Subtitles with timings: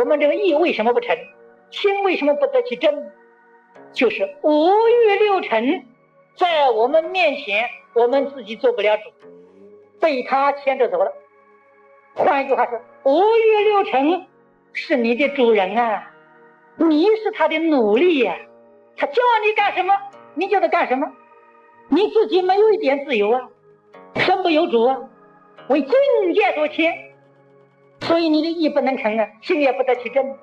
[0.00, 1.16] 我们这个意为什么不成？
[1.70, 3.10] 心为什么不得其正？
[3.92, 5.84] 就是五欲六尘
[6.36, 9.02] 在我们面前，我们自己做不了主，
[10.00, 11.12] 被他牵着走了。
[12.14, 14.26] 换一句话说，五欲六尘
[14.72, 16.10] 是你的主人啊，
[16.76, 18.36] 你是他的奴隶呀，
[18.96, 19.94] 他叫你干什么，
[20.34, 21.12] 你叫他干什么，
[21.88, 23.48] 你自己没有一点自由啊，
[24.16, 24.96] 身不由主啊，
[25.68, 25.92] 为境
[26.34, 27.09] 界所牵，
[28.10, 30.36] 所以你的意不能成啊，心也不得其正，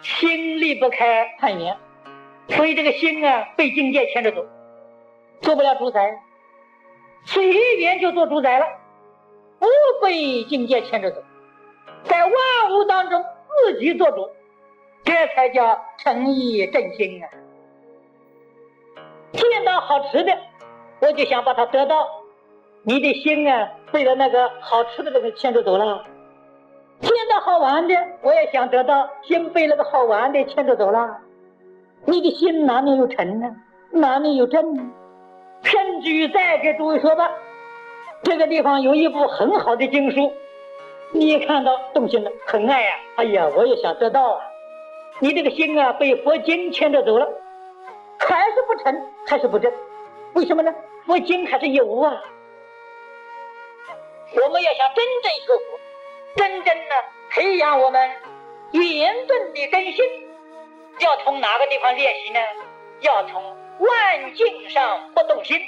[0.00, 1.76] 心离不开判言，
[2.50, 4.46] 所以这个心啊被境界牵着走，
[5.40, 6.20] 做不了主宰，
[7.24, 8.66] 随缘就做主宰了。
[9.58, 9.66] 不
[10.06, 11.20] 被境界牵着走，
[12.04, 12.32] 在万
[12.70, 13.24] 物当中
[13.64, 14.30] 自己做主，
[15.02, 17.26] 这才叫诚意正心啊！
[19.32, 20.38] 见到好吃的，
[21.00, 22.06] 我就想把它得到，
[22.84, 26.04] 你的心啊被了那个好吃的这个牵着走了；
[27.00, 31.18] 见到好玩的，我也想得到，心被那个好玩的牵着走了。
[32.06, 33.54] 你的心哪里有沉呢？
[33.90, 34.82] 哪里有正呢？
[35.62, 37.30] 甚至于再给诸位说吧。
[38.22, 40.32] 这个地方有一部很好的经书，
[41.12, 42.96] 你一看到动心了，很爱呀！
[43.16, 44.40] 哎呀，我也想得到啊！
[45.20, 47.28] 你这个心啊，被佛经牵着走了，
[48.18, 49.70] 还是不成，还是不正？
[50.34, 50.74] 为什么呢？
[51.06, 52.22] 佛经还是有啊！
[54.32, 55.78] 我们要想真正学佛，
[56.36, 58.10] 真正的培养我们
[58.72, 60.04] 严正的根性，
[61.00, 62.40] 要从哪个地方练习呢？
[63.00, 63.42] 要从
[63.78, 65.60] 万境上不动心，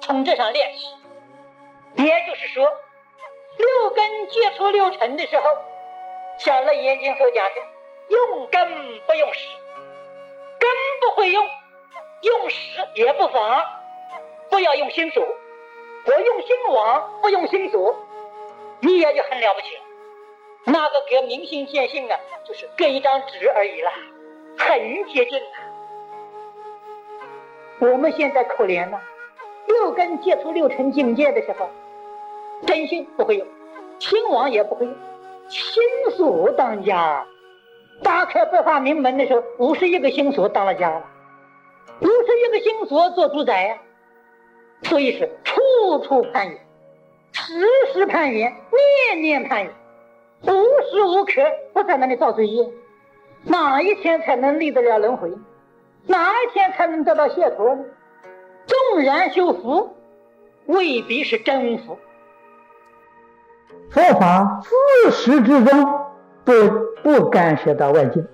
[0.00, 0.86] 从这上练习。
[2.02, 2.68] 也就是说，
[3.56, 5.44] 六根接触六尘的时候，
[6.38, 7.54] 像《楞严经》所讲的，
[8.08, 9.40] 用根不用识，
[10.58, 11.48] 根不会用，
[12.22, 12.56] 用识
[12.94, 13.64] 也不妨，
[14.50, 15.24] 不要用心所。
[15.24, 17.96] 我用心往，不用心所，
[18.80, 19.68] 你也就很了不起。
[20.66, 23.92] 那个给明心见性啊，就是给一张纸而已啦，
[24.58, 25.48] 很接近了。
[27.78, 29.00] 我们现在可怜了，
[29.66, 31.68] 六根接触六尘境界的时候。
[32.66, 33.46] 真心不会有，
[33.98, 34.92] 亲王也不会有，
[35.48, 35.82] 亲
[36.16, 37.24] 属当家。
[38.02, 41.04] 打开百法明门的时候，五十一个星所当了家了，
[42.00, 43.78] 五十一个星所做主宰呀。
[44.82, 46.58] 所以是处处攀缘，
[47.32, 48.52] 时时攀缘，
[49.10, 49.72] 念念攀缘，
[50.42, 51.32] 无时无刻
[51.72, 52.68] 不在那里造罪业。
[53.44, 55.32] 哪一天才能离得了轮回？
[56.06, 57.84] 哪一天才能得到解脱呢？
[58.66, 59.96] 纵然修福，
[60.66, 61.98] 未必是真福。
[63.90, 66.06] 佛法自始至终
[66.44, 66.52] 不
[67.02, 68.26] 不干涉到外境，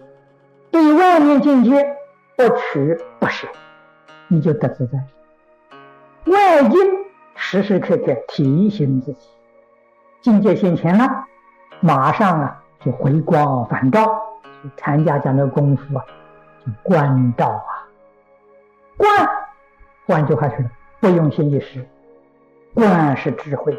[0.70, 1.96] 对外面境界
[2.36, 3.46] 不取不舍，
[4.28, 4.98] 你就得自在。
[6.24, 6.80] 外境
[7.34, 9.28] 时时刻刻提醒自己，
[10.22, 11.26] 境界现前了，
[11.82, 14.08] 马上啊就回光返照。
[14.76, 16.04] 禅家讲的功夫啊，
[16.64, 17.84] 就观照啊，
[18.96, 19.10] 观，
[20.06, 20.58] 换句话说，
[21.00, 21.84] 不用心一时，
[22.72, 23.76] 观是智慧。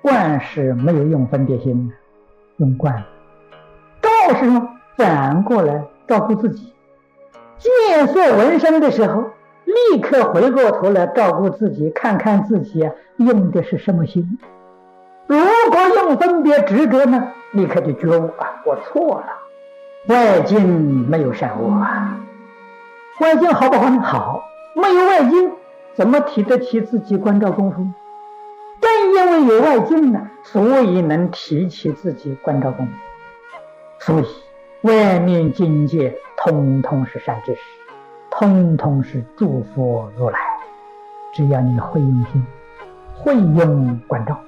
[0.00, 1.94] 观是没有用分别心的，
[2.58, 3.02] 用观。
[4.00, 4.68] 照是什么？
[4.96, 6.72] 反过来照顾自己。
[7.58, 9.24] 见色闻声的时候，
[9.64, 14.38] 立刻回过头来照顾自己，看看自己用的是什么心。
[15.66, 19.26] 如果用分别执着呢，立刻就觉悟啊，我错了。
[20.06, 20.64] 外境
[21.08, 22.16] 没有善恶啊，
[23.20, 24.00] 外境好不好呢？
[24.00, 24.44] 好。
[24.76, 25.50] 没有外境，
[25.94, 27.84] 怎么提得起自己关照功夫？
[28.80, 32.92] 正因为有外境呢，所以能提起自己关照功夫。
[33.98, 34.26] 所以
[34.82, 37.60] 外面境界通通是善知识，
[38.30, 40.38] 通通是诸佛如来。
[41.32, 42.46] 只要你会用心，
[43.16, 44.38] 会用关照，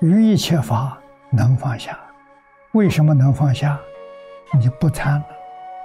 [0.00, 0.98] 于一切法
[1.30, 1.98] 能放下。
[2.72, 3.78] 为什么能放下？
[4.58, 5.26] 你不贪了，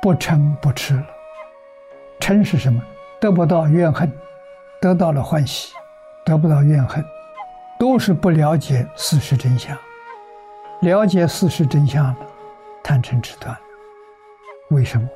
[0.02, 1.06] 不嗔不痴了。
[2.20, 2.82] 嗔是什么？
[3.20, 4.12] 得不到怨恨，
[4.80, 5.74] 得到了欢喜。
[6.26, 7.04] 得不到怨恨，
[7.78, 9.78] 都是不了解事实真相。
[10.82, 12.16] 了解事实真相了，
[12.82, 13.60] 贪嗔痴断了。
[14.70, 15.10] 为什么？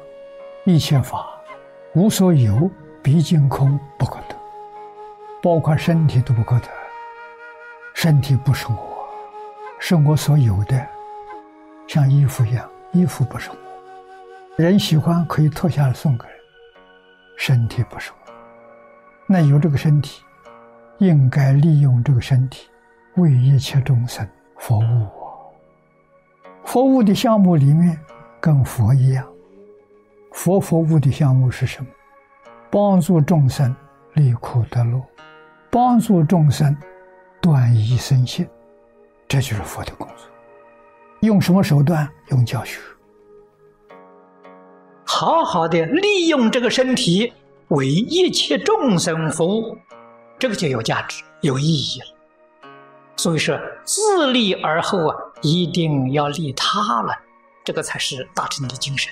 [0.65, 1.25] 一切法
[1.93, 2.69] 无所有，
[3.01, 4.35] 毕竟空不可得，
[5.41, 6.67] 包括身体都不可得。
[7.99, 9.09] 身体不是我，
[9.79, 10.87] 是我所有的，
[11.87, 13.57] 像衣服一样，衣服不是我。
[14.55, 16.35] 人喜欢可以脱下来送给人，
[17.37, 18.33] 身体不是我。
[19.25, 20.21] 那有这个身体。
[20.99, 22.69] 应该利用这个身体，
[23.15, 24.27] 为一切众生
[24.57, 25.07] 服务。
[26.65, 27.99] 服务的项目里面，
[28.39, 29.27] 跟佛一样。
[30.33, 31.89] 佛服务的项目是什么？
[32.71, 33.75] 帮助众生
[34.13, 34.99] 离苦得乐，
[35.71, 36.75] 帮助众生
[37.47, 38.45] 断疑生信，
[39.25, 40.27] 这就是佛的工作。
[41.21, 42.05] 用什么手段？
[42.29, 42.77] 用教学。
[45.05, 47.31] 好好的利用这个身体
[47.69, 49.77] 为一切众生服务，
[50.37, 52.07] 这个就有价值、有意义了。
[53.15, 57.17] 所以说，自利而后啊，一定要利他了，
[57.63, 59.09] 这个才是大乘的精神。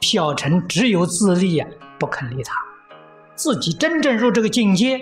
[0.00, 1.70] 小乘只有自利啊，
[2.00, 2.52] 不肯利他，
[3.36, 4.98] 自己真正入这个境界，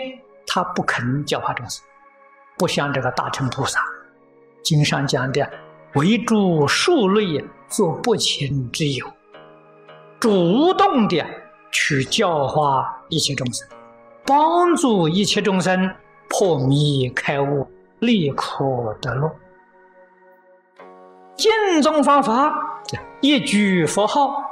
[0.46, 1.82] 他不肯教化众生，
[2.58, 3.80] 不像这个大乘菩萨，
[4.62, 5.48] 经上讲的
[5.94, 9.06] 为诸数类做不勤之友，
[10.18, 11.24] 主动的
[11.70, 13.68] 去教化一切众生，
[14.24, 15.94] 帮助一切众生
[16.28, 17.66] 破迷开悟，
[17.98, 19.30] 离苦得乐。
[21.36, 22.82] 净宗方法，
[23.20, 24.42] 一句佛号。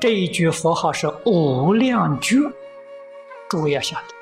[0.00, 2.36] 这一句佛号是无量觉，
[3.48, 4.14] 诸位要晓得，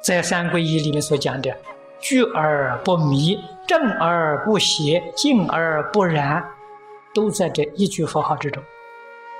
[0.00, 1.54] 在三皈依里面所讲的
[2.02, 6.44] “聚而不迷，正而不邪，静而不染”，
[7.14, 8.62] 都在这一句佛号之中。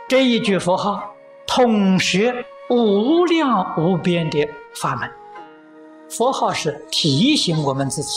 [0.08, 1.14] 这一句佛号
[1.46, 2.32] 统摄
[2.70, 4.48] 无量无边的
[4.80, 5.10] 法门。
[6.08, 8.12] 佛号是提醒我们自己，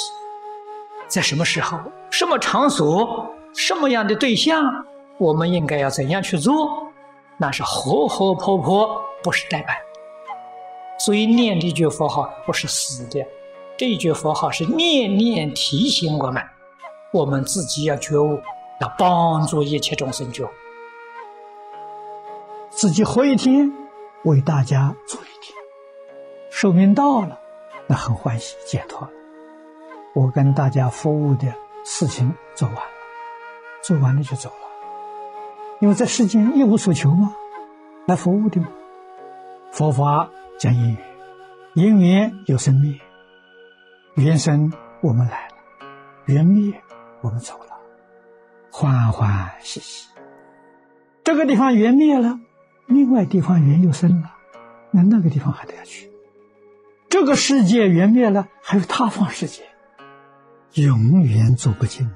[1.08, 1.80] 在什么时候、
[2.12, 4.86] 什么场所、什么样的对象，
[5.18, 6.92] 我们应该要怎样去做。
[7.38, 9.76] 那是活活泼泼，不是代办。
[11.00, 13.26] 所以念这句佛号不是死的，
[13.78, 16.42] 这一句佛号是念念提醒我们，
[17.12, 18.40] 我们自己要觉悟，
[18.80, 20.50] 要帮助一切众生觉悟。
[22.70, 23.70] 自己活一天，
[24.24, 25.54] 为大家做一天，
[26.50, 27.38] 寿命到了，
[27.88, 29.10] 那很欢喜解脱了。
[30.14, 32.84] 我跟大家服务的事情做完了，
[33.84, 34.56] 做完了就走了。
[35.82, 37.36] 因为在世间一无所求嘛，
[38.06, 38.68] 来服务的嘛。
[39.72, 41.06] 佛法讲因缘，
[41.74, 42.98] 因缘有生灭，
[44.16, 44.72] 缘生
[45.02, 45.56] 我们来了，
[46.26, 46.82] 缘灭
[47.22, 47.78] 我们走了，
[48.72, 50.08] 欢欢喜喜。
[51.24, 52.40] 这个地方缘灭了，
[52.86, 54.32] 另外地方缘又生了，
[54.92, 56.10] 那那个地方还得要去。
[57.10, 59.64] 这个世界缘灭了，还有他方世界，
[60.74, 62.10] 永远走不尽，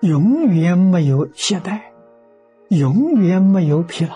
[0.00, 1.80] 永远没有懈怠。
[2.68, 4.14] 永远没有疲劳，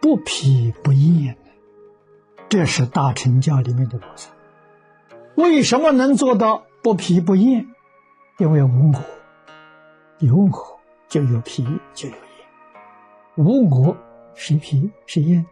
[0.00, 1.36] 不疲不厌，
[2.48, 4.30] 这是大乘教里面的菩萨。
[5.38, 7.64] 为什么能做到不疲不厌？
[8.38, 8.98] 因为无我，
[10.18, 10.50] 有我
[11.06, 11.64] 就有疲
[11.94, 12.20] 就有厌，
[13.36, 13.96] 无我
[14.34, 15.46] 谁疲谁厌？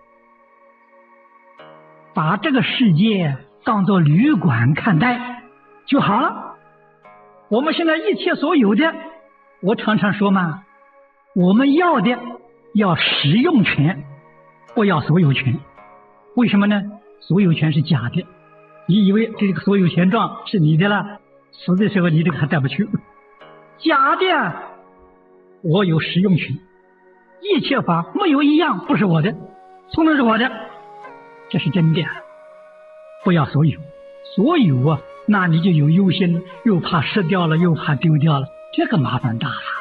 [2.15, 5.45] 把这个世界当做旅馆看待
[5.87, 6.57] 就好了。
[7.49, 8.93] 我们现在一切所有的，
[9.61, 10.65] 我常常说嘛。
[11.33, 12.19] 我们要的
[12.75, 14.03] 要使用权，
[14.75, 15.61] 不要所有权。
[16.35, 16.83] 为什么呢？
[17.21, 18.27] 所有权是假的。
[18.87, 21.19] 你以为这个所有权状是你的了，
[21.53, 22.89] 死的时候你这个还带不去。
[23.79, 24.55] 假的，
[25.63, 26.59] 我有使用权。
[27.43, 29.33] 一切法没有一样不是我的，
[29.93, 30.51] 通通是我的，
[31.51, 32.03] 这是真的。
[33.25, 33.79] 不要所有，
[34.35, 39.76] 所有啊，那你就有忧心，又怕失掉了，又怕丢掉了，这个麻烦大了。